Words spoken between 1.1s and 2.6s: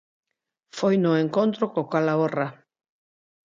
encontro co Calahorra.